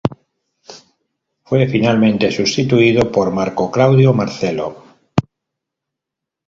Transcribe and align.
Fue 1.43 1.67
finalmente 1.67 2.31
sustituido 2.31 3.11
por 3.11 3.29
Marco 3.29 3.69
Claudio 3.69 4.13
Marcelo. 4.13 4.83